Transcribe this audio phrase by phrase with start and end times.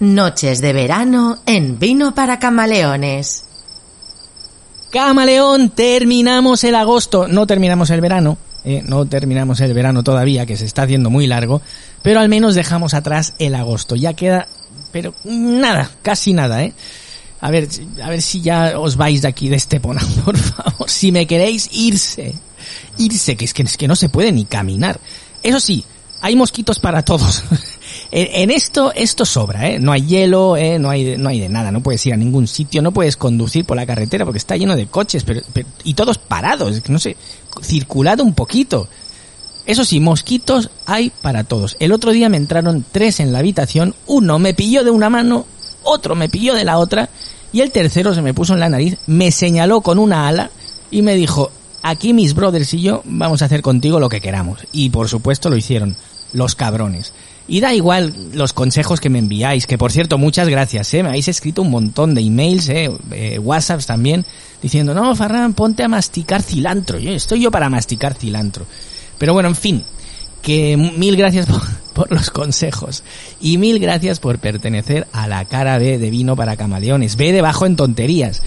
[0.00, 3.44] Noches de verano en vino para camaleones.
[4.90, 7.26] Camaleón, terminamos el agosto.
[7.26, 11.26] No terminamos el verano, eh, no terminamos el verano todavía, que se está haciendo muy
[11.26, 11.60] largo,
[12.02, 13.96] pero al menos dejamos atrás el agosto.
[13.96, 14.46] Ya queda,
[14.92, 16.72] pero nada, casi nada, ¿eh?
[17.40, 17.68] A ver,
[18.02, 20.88] a ver si ya os vais de aquí de Estepona, por favor.
[20.88, 22.34] Si me queréis irse,
[22.98, 25.00] irse, que es que, es que no se puede ni caminar.
[25.42, 25.84] Eso sí,
[26.20, 27.42] hay mosquitos para todos.
[28.10, 29.78] en, esto, esto sobra, ¿eh?
[29.78, 30.78] No hay hielo, ¿eh?
[30.78, 33.64] No hay, no hay de nada, no puedes ir a ningún sitio, no puedes conducir
[33.64, 35.24] por la carretera porque está lleno de coches,
[35.84, 37.16] y todos parados, no sé,
[37.62, 38.88] circulado un poquito.
[39.66, 41.76] Eso sí, mosquitos hay para todos.
[41.78, 45.44] El otro día me entraron tres en la habitación, uno me pilló de una mano,
[45.82, 47.10] otro me pilló de la otra,
[47.52, 50.50] y el tercero se me puso en la nariz, me señaló con una ala
[50.90, 51.50] y me dijo,
[51.82, 54.60] aquí mis brothers y yo vamos a hacer contigo lo que queramos.
[54.72, 55.96] Y por supuesto lo hicieron,
[56.32, 57.12] los cabrones.
[57.48, 61.02] Y da igual los consejos que me enviáis, que por cierto, muchas gracias, ¿eh?
[61.02, 62.90] Me habéis escrito un montón de emails, ¿eh?
[63.10, 64.26] eh WhatsApps también,
[64.60, 66.98] diciendo, no, Farran, ponte a masticar cilantro.
[66.98, 68.66] Yo estoy yo para masticar cilantro.
[69.16, 69.82] Pero bueno, en fin,
[70.42, 71.46] que mil gracias
[71.94, 73.02] por, los consejos
[73.40, 77.16] y mil gracias por pertenecer a la cara B de vino para camaleones.
[77.16, 78.42] Ve debajo en tonterías.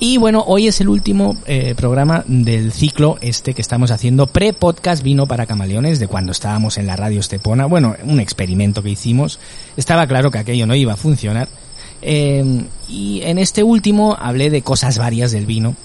[0.00, 5.02] Y bueno, hoy es el último eh, programa del ciclo este que estamos haciendo pre-podcast
[5.02, 7.66] Vino para Camaleones de cuando estábamos en la radio Estepona.
[7.66, 9.38] Bueno, un experimento que hicimos.
[9.76, 11.48] Estaba claro que aquello no iba a funcionar.
[12.02, 15.76] Eh, y en este último hablé de cosas varias del vino.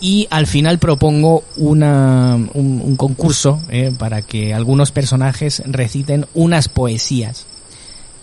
[0.00, 7.46] Y al final propongo una, un, concurso eh, para que algunos personajes reciten unas poesías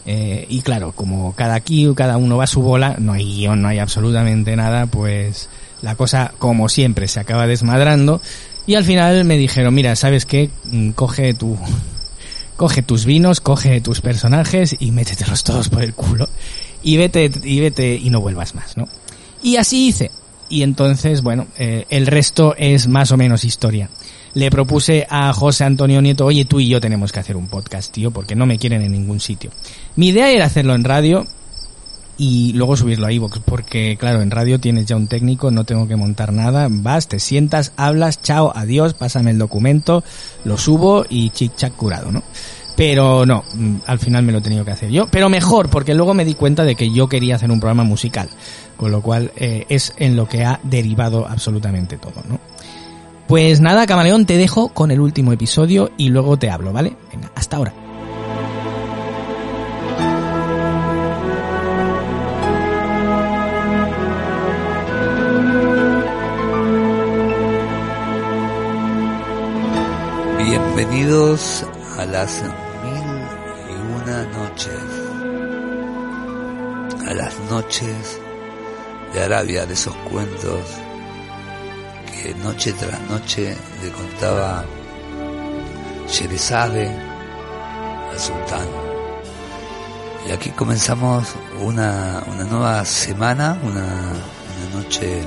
[0.05, 3.61] eh, y claro, como cada aquí, cada uno va a su bola, no hay guion,
[3.61, 5.49] no hay absolutamente nada, pues
[5.81, 8.21] la cosa, como siempre, se acaba desmadrando.
[8.65, 10.49] Y al final me dijeron, mira, ¿sabes qué?
[10.65, 11.57] Mm, coge tu,
[12.57, 16.27] coge tus vinos, coge tus personajes y métetelos todos por el culo.
[16.81, 18.87] Y vete, y vete, y no vuelvas más, ¿no?
[19.41, 20.11] Y así hice.
[20.53, 23.89] Y entonces, bueno, eh, el resto es más o menos historia
[24.35, 27.91] le propuse a José Antonio Nieto, oye, tú y yo tenemos que hacer un podcast,
[27.91, 29.51] tío, porque no me quieren en ningún sitio.
[29.95, 31.27] Mi idea era hacerlo en radio
[32.17, 35.87] y luego subirlo a iVoox, porque claro, en radio tienes ya un técnico, no tengo
[35.87, 40.03] que montar nada, vas, te sientas, hablas, chao, adiós, pásame el documento,
[40.45, 42.23] lo subo y chic chac curado, ¿no?
[42.75, 45.07] Pero no, mm, al final me lo he tenido que hacer yo.
[45.07, 48.29] Pero mejor, porque luego me di cuenta de que yo quería hacer un programa musical.
[48.77, 52.39] Con lo cual eh, es en lo que ha derivado absolutamente todo, ¿no?
[53.27, 56.95] Pues nada, camaleón, te dejo con el último episodio y luego te hablo, ¿vale?
[57.11, 57.73] Venga, hasta ahora.
[70.37, 71.65] Bienvenidos
[71.97, 72.43] a las
[77.53, 78.19] noches
[79.13, 80.83] de Arabia, de esos cuentos
[82.31, 84.65] noche tras noche le contaba
[86.07, 86.87] Sherezade
[88.11, 88.67] al sultán.
[90.27, 91.27] Y aquí comenzamos
[91.59, 95.21] una, una nueva semana, una, una noche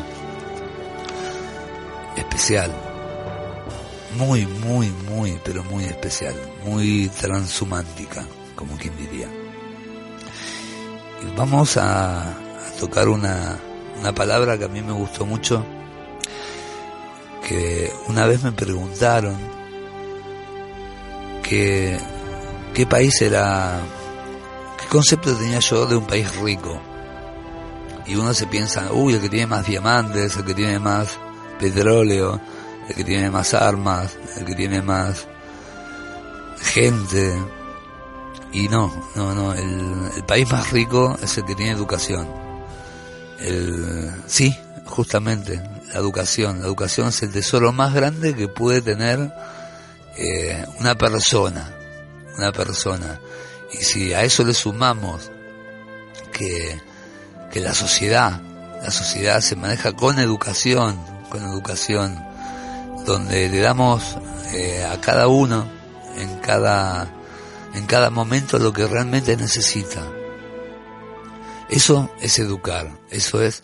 [2.17, 2.71] especial.
[4.17, 6.35] Muy, muy, muy, pero muy especial.
[6.65, 9.29] Muy transhumántica, como quien diría.
[11.37, 13.59] Vamos a, a tocar una,
[14.01, 15.65] una palabra que a mí me gustó mucho
[17.47, 19.37] que una vez me preguntaron
[21.43, 21.97] que,
[22.75, 23.79] qué país era,
[24.81, 26.81] qué concepto tenía yo de un país rico.
[28.05, 31.19] Y uno se piensa, uy, el que tiene más diamantes, el que tiene más
[31.59, 32.41] petróleo,
[32.89, 35.27] el que tiene más armas, el que tiene más
[36.61, 37.37] gente.
[38.57, 42.27] Y no, no, no, el, el país más rico es el que tiene educación.
[43.39, 45.63] El, sí, justamente,
[45.93, 46.61] la educación.
[46.61, 49.31] La educación es el tesoro más grande que puede tener
[50.17, 51.71] eh, una persona,
[52.39, 53.21] una persona.
[53.75, 55.31] Y si a eso le sumamos
[56.33, 56.81] que,
[57.51, 58.41] que la sociedad,
[58.83, 60.99] la sociedad se maneja con educación,
[61.29, 62.25] con educación,
[63.05, 64.17] donde le damos
[64.55, 65.69] eh, a cada uno
[66.17, 67.16] en cada
[67.77, 70.11] en cada momento lo que realmente necesita.
[71.69, 73.63] Eso es educar, eso es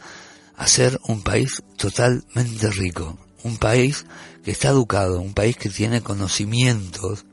[0.56, 4.04] hacer un país totalmente rico, un país
[4.44, 7.24] que está educado, un país que tiene conocimientos,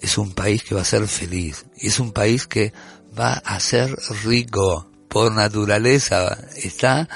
[0.00, 2.72] es un país que va a ser feliz, es un país que
[3.18, 7.08] va a ser rico por naturaleza, está,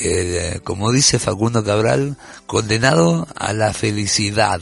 [0.00, 2.16] eh, como dice Facundo Cabral,
[2.46, 4.60] condenado a la felicidad,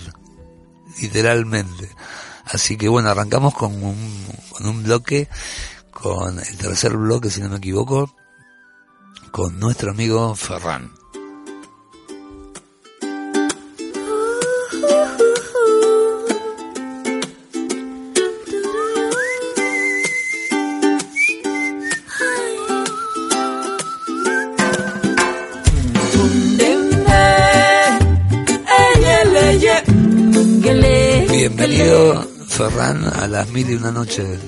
[1.00, 1.90] literalmente.
[2.52, 5.28] Así que bueno, arrancamos con un, con un bloque
[5.90, 8.14] con el tercer bloque, si no me equivoco,
[9.30, 10.90] con nuestro amigo Ferran.
[31.30, 32.29] Bienvenido,
[32.60, 34.38] Ferran, a las mil y una noches.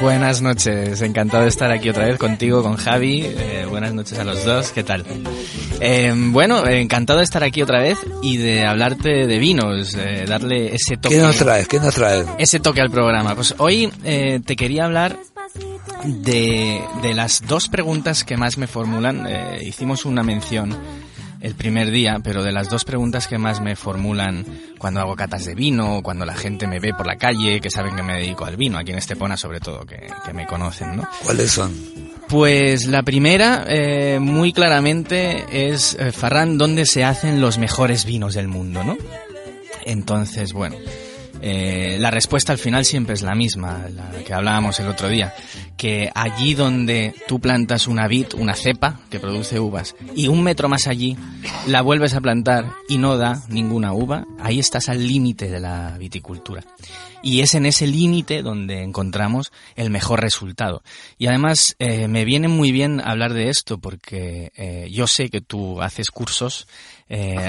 [0.00, 3.22] Buenas noches, encantado de estar aquí otra vez contigo, con Javi.
[3.24, 5.04] Eh, buenas noches a los dos, ¿qué tal?
[5.80, 9.96] Eh, bueno, encantado de estar aquí otra vez y de hablarte de vinos,
[10.28, 11.16] darle ese toque.
[11.16, 11.66] ¿Qué nos traes?
[11.66, 12.24] ¿Qué nos traes?
[12.38, 13.34] Ese toque al programa.
[13.34, 15.18] Pues hoy eh, te quería hablar
[16.04, 19.26] de, de, las dos preguntas que más me formulan.
[19.60, 20.72] hicimos una mención
[21.46, 24.44] el primer día, pero de las dos preguntas que más me formulan
[24.78, 27.94] cuando hago catas de vino, cuando la gente me ve por la calle, que saben
[27.94, 31.08] que me dedico al vino, aquí en Estepona sobre todo, que, me conocen, ¿no?
[31.22, 31.72] ¿Cuáles son?
[32.28, 38.34] Pues la primera, eh, muy claramente, es, eh, Farran, ¿dónde se hacen los mejores vinos
[38.34, 38.96] del mundo, no?
[39.84, 40.74] Entonces, bueno,
[41.48, 45.32] eh, la respuesta al final siempre es la misma, la que hablábamos el otro día,
[45.76, 50.68] que allí donde tú plantas una vid, una cepa que produce uvas, y un metro
[50.68, 51.16] más allí
[51.68, 55.96] la vuelves a plantar y no da ninguna uva, ahí estás al límite de la
[55.96, 56.64] viticultura.
[57.22, 60.82] Y es en ese límite donde encontramos el mejor resultado.
[61.16, 65.40] Y además eh, me viene muy bien hablar de esto porque eh, yo sé que
[65.40, 66.66] tú haces cursos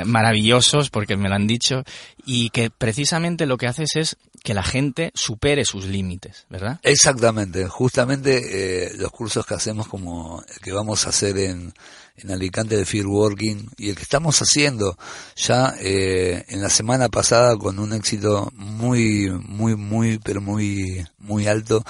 [0.06, 1.84] maravillosos, porque me lo han dicho,
[2.30, 6.78] y que precisamente lo que haces es que la gente supere sus límites, ¿verdad?
[6.84, 11.74] Exactamente, justamente eh, los cursos que hacemos como el que vamos a hacer en,
[12.18, 14.98] en Alicante de Field Working y el que estamos haciendo
[15.38, 21.48] ya eh, en la semana pasada con un éxito muy, muy, muy, pero muy, muy
[21.48, 21.86] alto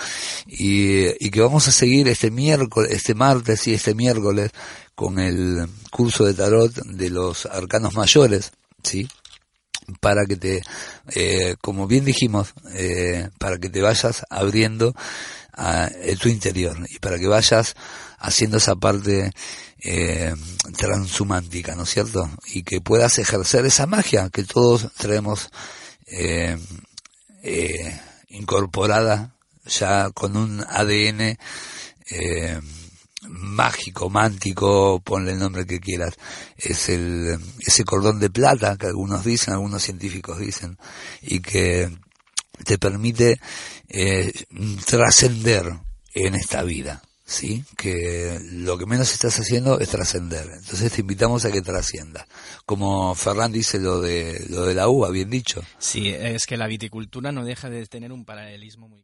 [0.46, 4.52] y, y que vamos a seguir este miércoles, este martes y este miércoles
[4.94, 8.52] con el curso de tarot de los arcanos mayores,
[8.84, 9.08] ¿sí?
[10.00, 10.62] Para que te,
[11.16, 14.94] eh, como bien dijimos, eh, para que te vayas abriendo
[15.54, 15.90] a,
[16.20, 17.76] tu interior y para que vayas
[18.20, 19.32] haciendo esa parte
[19.80, 20.34] eh,
[20.78, 22.30] transhumántica, ¿no es cierto?
[22.48, 25.50] Y que puedas ejercer esa magia que todos traemos
[26.08, 26.58] eh,
[27.44, 28.00] eh,
[28.30, 29.36] incorporada
[29.66, 31.38] ya con un ADN
[32.10, 32.60] eh,
[33.24, 36.16] mágico, mántico, ponle el nombre que quieras,
[36.56, 40.78] es el, ese cordón de plata que algunos dicen, algunos científicos dicen,
[41.22, 41.90] y que
[42.64, 43.40] te permite
[43.90, 44.32] eh,
[44.86, 45.72] trascender
[46.14, 47.64] en esta vida, ¿sí?
[47.76, 50.50] Que lo que menos estás haciendo es trascender.
[50.58, 52.28] Entonces te invitamos a que trascienda.
[52.66, 55.64] Como Ferran dice lo de, lo de la uva, bien dicho.
[55.78, 59.04] Sí, es que la viticultura no deja de tener un paralelismo muy